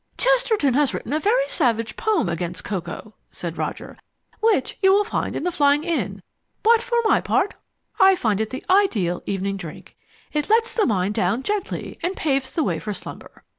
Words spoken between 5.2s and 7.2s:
in The Flying Inn; but for